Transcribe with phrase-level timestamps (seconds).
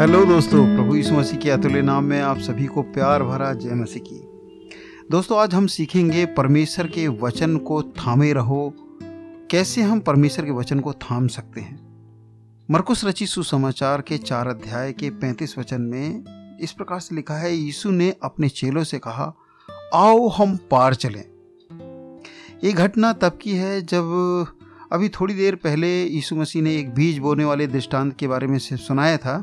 [0.00, 3.74] Hello दोस्तों प्रभु यीशु मसीह के अतुल्य नाम में आप सभी को प्यार भरा जय
[3.74, 8.62] मसीह की दोस्तों आज हम सीखेंगे परमेश्वर के वचन को थामे रहो
[9.50, 11.78] कैसे हम परमेश्वर के वचन को थाम सकते हैं
[12.68, 17.54] मरकुश रचि सुसमाचार के चार अध्याय के पैंतीस वचन में इस प्रकार से लिखा है
[17.54, 19.32] यीशु ने अपने चेलों से कहा
[19.94, 21.24] आओ हम पार चलें
[22.64, 24.12] ये घटना तब की है जब
[24.92, 28.58] अभी थोड़ी देर पहले यीशु मसीह ने एक बीज बोने वाले दृष्टांत के बारे में
[28.58, 29.42] सुनाया था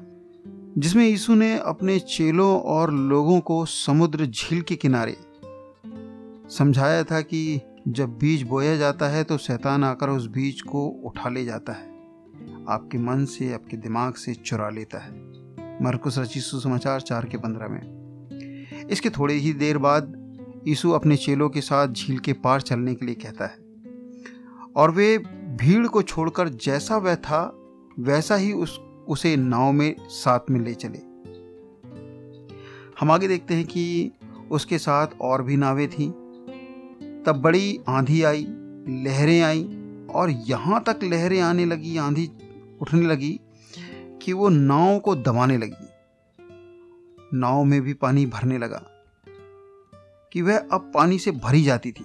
[0.78, 5.16] जिसमें यीशु ने अपने चेलों और लोगों को समुद्र झील के किनारे
[6.50, 7.62] समझाया था कि
[7.88, 11.96] जब बीज बोया जाता है तो शैतान आकर उस बीज को उठा ले जाता है
[12.70, 17.68] आपके मन से आपके दिमाग से चुरा लेता है मरकुस रची सुसमाचार चार के पंद्रह
[17.68, 20.14] में इसके थोड़े ही देर बाद
[20.68, 25.18] यीशु अपने चेलों के साथ झील के पार चलने के लिए कहता है और वे
[25.58, 27.42] भीड़ को छोड़कर जैसा वह था
[28.00, 31.00] वैसा ही उस उसे नाव में साथ में ले चले
[33.00, 34.12] हम आगे देखते हैं कि
[34.52, 36.10] उसके साथ और भी नावें थीं
[37.24, 38.46] तब बड़ी आंधी आई
[38.90, 39.64] लहरें आई
[40.10, 42.30] और यहाँ तक लहरें आने लगी आंधी
[42.82, 43.40] उठने लगी
[44.22, 48.82] कि वो नाव को दबाने लगी नाव में भी पानी भरने लगा
[50.32, 52.05] कि वह अब पानी से भरी जाती थी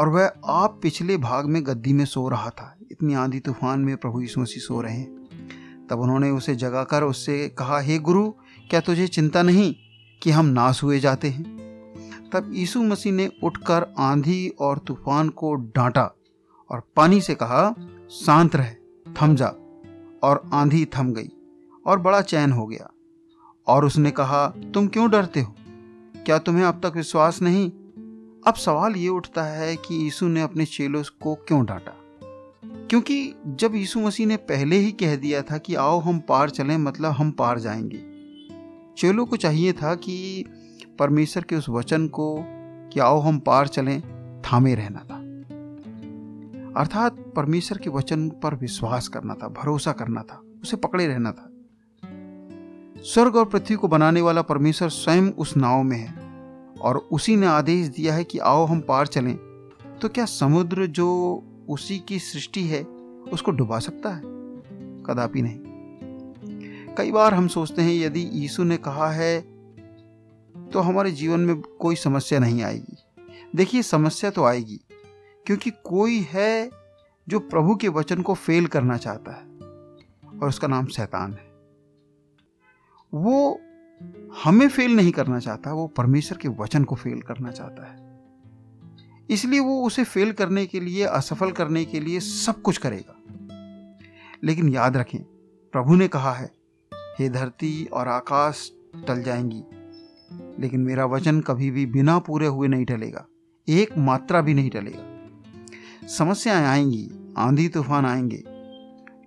[0.00, 3.96] और वह आप पिछले भाग में गद्दी में सो रहा था इतनी आंधी तूफान में
[3.96, 5.17] प्रभु यीशु मसीह सो रहे हैं
[5.90, 8.28] तब उन्होंने उसे जगाकर उससे कहा हे गुरु
[8.70, 9.74] क्या तुझे चिंता नहीं
[10.22, 11.56] कि हम नाश हुए जाते हैं
[12.32, 16.10] तब यीशु मसीह ने उठकर आंधी और तूफान को डांटा
[16.70, 17.62] और पानी से कहा
[18.10, 18.74] शांत रह
[19.20, 19.46] थम जा
[20.22, 21.30] और आंधी थम गई
[21.86, 22.90] और बड़ा चैन हो गया
[23.66, 25.54] और उसने कहा तुम क्यों डरते हो
[26.24, 27.70] क्या तुम्हें अब तक विश्वास नहीं
[28.46, 31.92] अब सवाल ये उठता है कि यीशु ने अपने चेलों को क्यों डांटा
[32.90, 33.34] क्योंकि
[33.46, 37.12] जब यीशु मसीह ने पहले ही कह दिया था कि आओ हम पार चलें मतलब
[37.12, 37.98] हम पार जाएंगे
[38.98, 40.44] चेलों को चाहिए था कि
[40.98, 42.34] परमेश्वर के उस वचन को
[42.92, 44.00] कि आओ हम पार चलें
[44.42, 45.16] थामे रहना था
[46.80, 51.50] अर्थात परमेश्वर के वचन पर विश्वास करना था भरोसा करना था उसे पकड़े रहना था
[53.04, 56.26] स्वर्ग और पृथ्वी को बनाने वाला परमेश्वर स्वयं उस नाव में है
[56.80, 59.36] और उसी ने आदेश दिया है कि आओ हम पार चलें
[60.02, 61.08] तो क्या समुद्र जो
[61.68, 62.82] उसी की सृष्टि है
[63.32, 64.22] उसको डुबा सकता है
[65.06, 69.40] कदापि नहीं कई बार हम सोचते हैं यदि यीशु ने कहा है
[70.72, 72.96] तो हमारे जीवन में कोई समस्या नहीं आएगी
[73.56, 74.80] देखिए समस्या तो आएगी
[75.46, 76.70] क्योंकि कोई है
[77.26, 79.46] जो प्रभु के वचन को फेल करना चाहता है
[80.40, 81.46] और उसका नाम शैतान है
[83.12, 83.60] वो
[84.44, 88.07] हमें फेल नहीं करना चाहता वो परमेश्वर के वचन को फेल करना चाहता है
[89.30, 93.14] इसलिए वो उसे फेल करने के लिए असफल करने के लिए सब कुछ करेगा
[94.44, 95.18] लेकिन याद रखें
[95.74, 96.50] प्रभु ने कहा है
[97.18, 98.70] हे धरती और आकाश
[99.06, 99.62] टल जाएंगी
[100.62, 103.26] लेकिन मेरा वचन कभी भी बिना पूरे हुए नहीं टलेगा
[103.68, 106.06] एक मात्रा भी नहीं टलेगा
[106.08, 107.08] समस्याएं आएंगी
[107.38, 108.42] आंधी तूफान आएंगे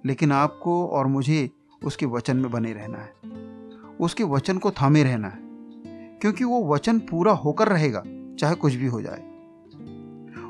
[0.05, 1.49] लेकिन आपको और मुझे
[1.85, 6.99] उसके वचन में बने रहना है उसके वचन को थामे रहना है क्योंकि वो वचन
[6.99, 8.03] पूरा होकर रहेगा
[8.39, 9.30] चाहे कुछ भी हो जाए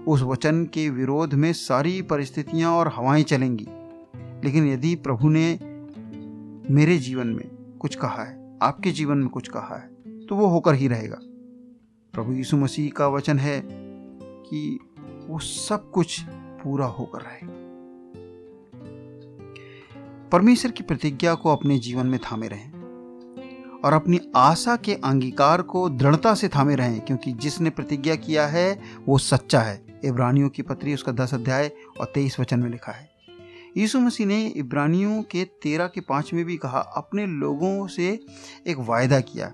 [0.08, 3.66] उस वचन के विरोध में सारी परिस्थितियां और हवाएं चलेंगी
[4.44, 5.48] लेकिन यदि प्रभु ने
[6.74, 7.78] मेरे जीवन में
[7.78, 11.18] कुछ कहा है आपके जीवन में कुछ कहा है तो वो होकर ही रहेगा
[12.14, 14.80] प्रभु यीशु मसीह का वचन है कि
[15.28, 16.20] वो सब कुछ
[16.64, 17.60] पूरा होकर रहेगा
[20.32, 22.71] परमेश्वर की प्रतिज्ञा को अपने जीवन में थामे रहें
[23.84, 28.82] और अपनी आशा के अंगीकार को दृढ़ता से थामे रहें क्योंकि जिसने प्रतिज्ञा किया है
[29.06, 33.10] वो सच्चा है इब्रानियों की पत्री उसका दस अध्याय और तेईस वचन में लिखा है
[33.78, 38.08] यीशु मसीह ने इब्रानियों के तेरह के पाँच में भी कहा अपने लोगों से
[38.68, 39.48] एक वायदा किया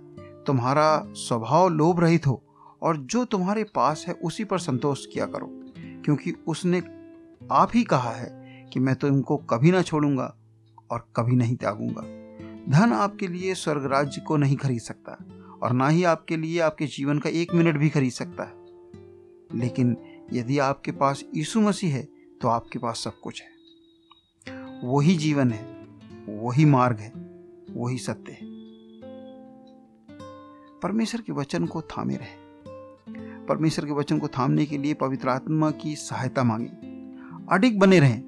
[0.48, 1.04] तुम्हारा
[1.18, 2.42] स्वभाव लोभ रहित हो
[2.82, 5.50] और जो तुम्हारे पास है उसी पर संतोष किया करो
[6.06, 6.82] क्योंकि उसने
[7.52, 8.30] आप ही कहा है
[8.74, 10.34] कि मैं तुमको कभी ना छोड़ूंगा
[10.92, 12.17] और कभी नहीं त्यागूंगा
[12.70, 15.18] धन आपके लिए स्वर्ग राज्य को नहीं खरीद सकता
[15.62, 19.96] और ना ही आपके लिए आपके जीवन का एक मिनट भी खरीद सकता है लेकिन
[20.34, 22.08] यदि आपके पास यीशु मसीह है
[22.42, 25.64] तो आपके पास सब कुछ है वही जीवन है
[26.30, 27.12] वही मार्ग है
[27.72, 28.46] वही सत्य है
[30.84, 35.72] परमेश्वर के वचन को थामे रहे परमेश्वर के वचन को थामने के लिए पवित्र आत्मा
[35.72, 36.88] की सहायता मांगे
[37.52, 38.22] अडिग बने रहें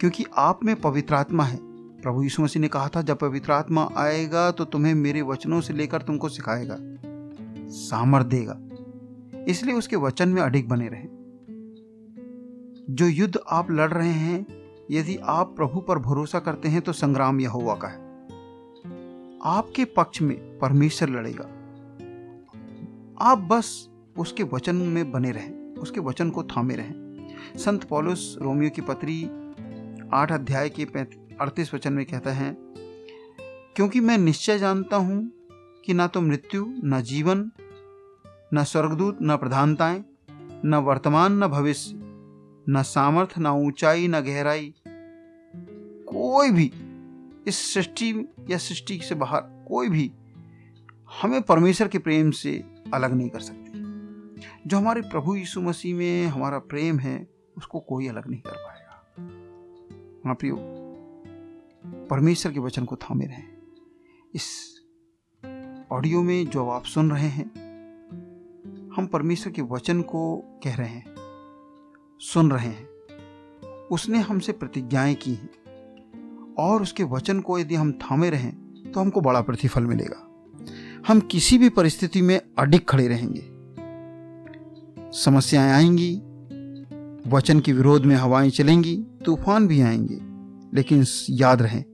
[0.00, 1.75] क्योंकि आप में पवित्र आत्मा है
[2.06, 5.72] प्रभु यीशु मसीह ने कहा था जब पवित्र आत्मा आएगा तो तुम्हें मेरे वचनों से
[5.74, 6.76] लेकर तुमको सिखाएगा
[7.68, 8.56] सामर्थ देगा
[9.48, 11.08] इसलिए उसके वचन में अडिग बने रहें
[12.90, 14.46] जो युद्ध आप लड़ रहे हैं
[14.90, 18.04] यदि आप प्रभु पर भरोसा करते हैं तो संग्राम यह हुआ का है
[19.56, 21.50] आपके पक्ष में परमेश्वर लड़ेगा
[23.24, 23.76] आप बस
[24.18, 29.22] उसके वचन में बने रहें उसके वचन को थामे रहें संत पॉलुस रोमियो की पत्री
[30.12, 30.84] आठ अध्याय के
[31.40, 32.56] अड़तीस वचन में कहता है
[33.76, 35.20] क्योंकि मैं निश्चय जानता हूं
[35.84, 37.50] कि ना तो मृत्यु न जीवन
[38.54, 40.02] न स्वर्गदूत न प्रधानताएं
[40.64, 41.94] न वर्तमान न भविष्य
[42.68, 44.74] न सामर्थ्य न ऊंचाई न गहराई
[46.08, 46.70] कोई भी
[47.48, 48.12] इस सृष्टि
[48.50, 50.10] या सृष्टि से बाहर कोई भी
[51.22, 52.52] हमें परमेश्वर के प्रेम से
[52.94, 53.84] अलग नहीं कर सकती
[54.66, 57.16] जो हमारे प्रभु यीशु मसीह में हमारा प्रेम है
[57.56, 60.56] उसको कोई अलग नहीं कर पाएगा हाँ प्रियो
[62.10, 63.44] परमेश्वर के वचन को थामे रहें
[64.34, 64.48] इस
[65.92, 67.46] ऑडियो में जो आप सुन रहे हैं
[68.96, 70.36] हम परमेश्वर के वचन को
[70.64, 71.14] कह रहे हैं
[72.20, 76.54] सुन रहे हैं उसने हमसे प्रतिज्ञाएं की हैं
[76.58, 78.52] और उसके वचन को यदि हम थामे रहें
[78.92, 80.22] तो हमको बड़ा प्रतिफल मिलेगा
[81.08, 83.42] हम किसी भी परिस्थिति में अडिग खड़े रहेंगे
[85.12, 86.14] समस्याएं आएंगी
[87.30, 90.18] वचन के विरोध में हवाएं चलेंगी तूफान भी आएंगे
[90.76, 91.04] लेकिन
[91.30, 91.84] याद रहें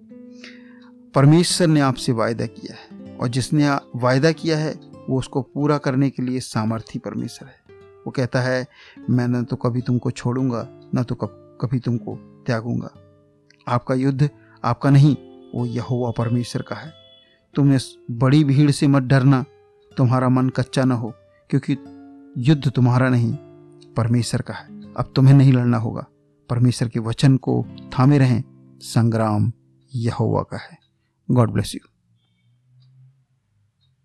[1.15, 3.69] परमेश्वर ने आपसे वायदा किया है और जिसने
[3.97, 4.73] वायदा किया है
[5.09, 7.81] वो उसको पूरा करने के लिए सामर्थ्य परमेश्वर है
[8.07, 8.67] वो कहता है
[9.11, 11.15] मैं न तो कभी तुमको छोड़ूंगा न तो
[11.61, 12.17] कभी तुमको
[12.47, 12.91] त्यागूंगा
[13.69, 14.31] आपका युद्ध
[14.65, 15.17] आपका नहीं
[15.55, 16.93] वो यहोवा परमेश्वर का है
[17.55, 17.79] तुमने
[18.11, 19.45] बड़ी भीड़ से मत डरना
[19.97, 21.13] तुम्हारा मन कच्चा ना हो
[21.51, 21.77] क्योंकि
[22.39, 23.33] युद्ध तुम्हारा नहीं
[23.97, 24.81] परमेश्वर का है
[24.93, 26.07] अब तुम्हें नहीं लड़ना होगा
[26.51, 27.65] परमेश्वर के वचन को
[27.99, 28.43] थामे रहें
[28.83, 29.53] संग्राम
[29.95, 30.82] यहोवा का है
[31.31, 31.92] God bless you.